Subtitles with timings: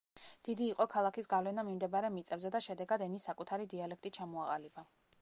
[0.47, 4.93] დიდი იყო ქალაქის გავლენა მიმდებარე მიწებზე და შედეგად, ენის საკუთარი დიალექტი ჩამოაყალიბა.